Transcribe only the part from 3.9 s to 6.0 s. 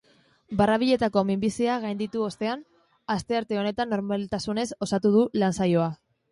normaltasunez osatu du lan-saioa.